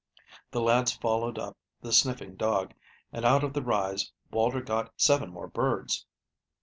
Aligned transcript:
The 0.49 0.61
lads 0.61 0.93
followed 0.93 1.37
up 1.37 1.57
the 1.81 1.93
sniffing 1.93 2.33
dog, 2.35 2.73
and 3.13 3.23
out 3.23 3.43
of 3.43 3.53
the 3.53 3.61
rise 3.61 4.11
Walter 4.31 4.59
got 4.59 4.99
seven 4.99 5.29
more 5.31 5.47
birds. 5.47 6.07